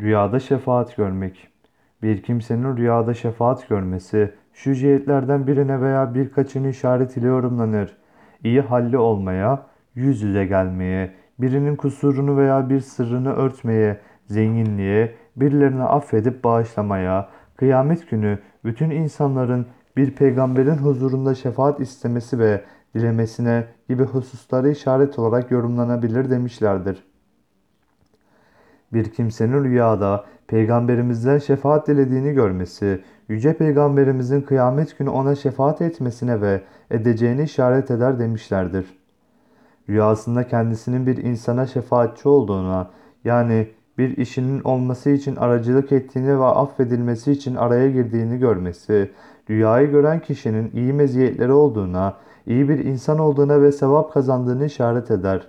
Rüyada 0.00 0.40
şefaat 0.40 0.96
görmek. 0.96 1.48
Bir 2.02 2.22
kimsenin 2.22 2.76
rüyada 2.76 3.14
şefaat 3.14 3.68
görmesi, 3.68 4.34
şu 4.52 4.74
cihetlerden 4.74 5.46
birine 5.46 5.80
veya 5.80 6.14
birkaçını 6.14 6.68
işaret 6.68 7.16
ile 7.16 7.26
yorumlanır. 7.26 7.96
İyi 8.44 8.60
halli 8.60 8.98
olmaya, 8.98 9.66
yüz 9.94 10.22
yüze 10.22 10.46
gelmeye, 10.46 11.14
birinin 11.38 11.76
kusurunu 11.76 12.36
veya 12.36 12.70
bir 12.70 12.80
sırrını 12.80 13.32
örtmeye, 13.32 14.00
zenginliğe, 14.26 15.14
birilerini 15.36 15.82
affedip 15.82 16.44
bağışlamaya, 16.44 17.28
kıyamet 17.56 18.10
günü 18.10 18.38
bütün 18.64 18.90
insanların 18.90 19.66
bir 19.96 20.14
peygamberin 20.14 20.76
huzurunda 20.76 21.34
şefaat 21.34 21.80
istemesi 21.80 22.38
ve 22.38 22.64
dilemesine 22.94 23.64
gibi 23.88 24.02
hususları 24.04 24.70
işaret 24.70 25.18
olarak 25.18 25.50
yorumlanabilir 25.50 26.30
demişlerdir. 26.30 27.13
Bir 28.94 29.12
kimsenin 29.12 29.64
rüyada 29.64 30.24
peygamberimizden 30.46 31.38
şefaat 31.38 31.88
dilediğini 31.88 32.32
görmesi, 32.32 33.00
yüce 33.28 33.52
peygamberimizin 33.52 34.40
kıyamet 34.40 34.98
günü 34.98 35.08
ona 35.10 35.34
şefaat 35.34 35.82
etmesine 35.82 36.40
ve 36.40 36.60
edeceğini 36.90 37.42
işaret 37.42 37.90
eder 37.90 38.18
demişlerdir. 38.18 38.86
Rüyasında 39.88 40.46
kendisinin 40.46 41.06
bir 41.06 41.16
insana 41.16 41.66
şefaatçi 41.66 42.28
olduğuna, 42.28 42.90
yani 43.24 43.68
bir 43.98 44.16
işinin 44.16 44.60
olması 44.60 45.10
için 45.10 45.36
aracılık 45.36 45.92
ettiğini 45.92 46.40
ve 46.40 46.44
affedilmesi 46.44 47.32
için 47.32 47.54
araya 47.54 47.90
girdiğini 47.90 48.38
görmesi, 48.38 49.10
rüyayı 49.50 49.90
gören 49.90 50.20
kişinin 50.20 50.70
iyi 50.74 50.92
meziyetleri 50.92 51.52
olduğuna, 51.52 52.14
iyi 52.46 52.68
bir 52.68 52.84
insan 52.84 53.18
olduğuna 53.18 53.62
ve 53.62 53.72
sevap 53.72 54.12
kazandığını 54.12 54.64
işaret 54.64 55.10
eder. 55.10 55.48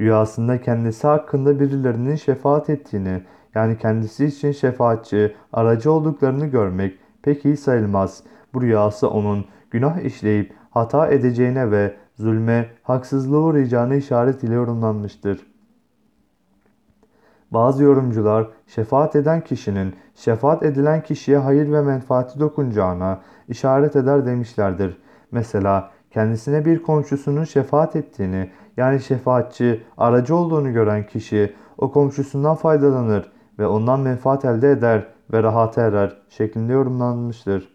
Rüyasında 0.00 0.60
kendisi 0.60 1.06
hakkında 1.06 1.60
birilerinin 1.60 2.16
şefaat 2.16 2.70
ettiğini, 2.70 3.22
yani 3.54 3.78
kendisi 3.78 4.24
için 4.24 4.52
şefaatçi, 4.52 5.34
aracı 5.52 5.92
olduklarını 5.92 6.46
görmek 6.46 6.98
pek 7.22 7.44
iyi 7.44 7.56
sayılmaz. 7.56 8.22
Bu 8.54 8.62
rüyası 8.62 9.10
onun 9.10 9.44
günah 9.70 10.00
işleyip 10.00 10.54
hata 10.70 11.08
edeceğine 11.08 11.70
ve 11.70 11.96
zulme, 12.14 12.70
haksızlığa 12.82 13.40
uğrayacağını 13.40 13.96
işaret 13.96 14.42
ile 14.42 14.54
yorumlanmıştır. 14.54 15.46
Bazı 17.50 17.82
yorumcular 17.82 18.46
şefaat 18.66 19.16
eden 19.16 19.40
kişinin 19.40 19.94
şefaat 20.14 20.62
edilen 20.62 21.02
kişiye 21.02 21.38
hayır 21.38 21.72
ve 21.72 21.82
menfaati 21.82 22.40
dokunacağına 22.40 23.20
işaret 23.48 23.96
eder 23.96 24.26
demişlerdir. 24.26 24.98
Mesela 25.30 25.90
kendisine 26.10 26.64
bir 26.64 26.82
komşusunun 26.82 27.44
şefaat 27.44 27.96
ettiğini 27.96 28.50
yani 28.76 29.00
şefaatçi, 29.00 29.82
aracı 29.98 30.36
olduğunu 30.36 30.72
gören 30.72 31.06
kişi 31.06 31.52
o 31.78 31.92
komşusundan 31.92 32.54
faydalanır 32.54 33.32
ve 33.58 33.66
ondan 33.66 34.00
menfaat 34.00 34.44
elde 34.44 34.70
eder 34.70 35.06
ve 35.32 35.42
rahata 35.42 35.82
erer 35.82 36.16
şeklinde 36.28 36.72
yorumlanmıştır. 36.72 37.68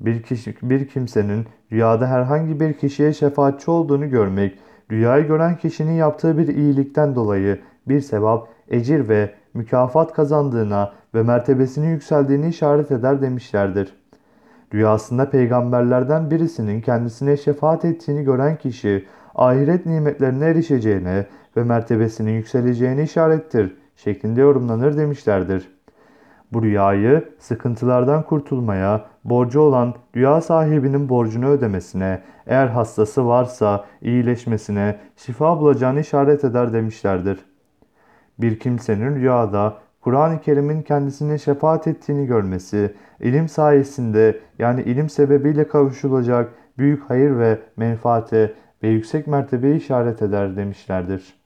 Bir, 0.00 0.22
kişi, 0.22 0.56
bir 0.62 0.88
kimsenin 0.88 1.46
rüyada 1.72 2.06
herhangi 2.06 2.60
bir 2.60 2.72
kişiye 2.72 3.12
şefaatçi 3.12 3.70
olduğunu 3.70 4.10
görmek, 4.10 4.58
rüyayı 4.90 5.26
gören 5.26 5.56
kişinin 5.56 5.92
yaptığı 5.92 6.38
bir 6.38 6.48
iyilikten 6.48 7.14
dolayı 7.14 7.60
bir 7.88 8.00
sevap, 8.00 8.48
ecir 8.68 9.08
ve 9.08 9.34
mükafat 9.54 10.12
kazandığına 10.12 10.92
ve 11.14 11.22
mertebesinin 11.22 11.90
yükseldiğini 11.90 12.48
işaret 12.48 12.90
eder 12.90 13.22
demişlerdir. 13.22 13.94
Rüyasında 14.74 15.30
peygamberlerden 15.30 16.30
birisinin 16.30 16.80
kendisine 16.80 17.36
şefaat 17.36 17.84
ettiğini 17.84 18.24
gören 18.24 18.56
kişi 18.56 19.06
ahiret 19.34 19.86
nimetlerine 19.86 20.46
erişeceğine 20.46 21.26
ve 21.56 21.64
mertebesinin 21.64 22.32
yükseleceğine 22.32 23.02
işarettir 23.02 23.76
şeklinde 23.96 24.40
yorumlanır 24.40 24.96
demişlerdir. 24.96 25.68
Bu 26.52 26.62
rüyayı 26.62 27.24
sıkıntılardan 27.38 28.22
kurtulmaya, 28.22 29.04
borcu 29.24 29.60
olan 29.60 29.94
rüya 30.16 30.40
sahibinin 30.40 31.08
borcunu 31.08 31.48
ödemesine, 31.48 32.22
eğer 32.46 32.66
hastası 32.66 33.26
varsa 33.26 33.84
iyileşmesine, 34.02 34.98
şifa 35.16 35.60
bulacağını 35.60 36.00
işaret 36.00 36.44
eder 36.44 36.72
demişlerdir. 36.72 37.38
Bir 38.38 38.58
kimsenin 38.58 39.14
rüyada 39.14 39.78
Kur'an-ı 40.00 40.40
Kerim'in 40.40 40.82
kendisine 40.82 41.38
şefaat 41.38 41.86
ettiğini 41.86 42.26
görmesi, 42.26 42.94
ilim 43.20 43.48
sayesinde 43.48 44.40
yani 44.58 44.82
ilim 44.82 45.08
sebebiyle 45.08 45.68
kavuşulacak 45.68 46.52
büyük 46.78 47.10
hayır 47.10 47.38
ve 47.38 47.58
menfaate 47.76 48.54
ve 48.82 48.88
yüksek 48.88 49.26
mertebeye 49.26 49.76
işaret 49.76 50.22
eder 50.22 50.56
demişlerdir. 50.56 51.41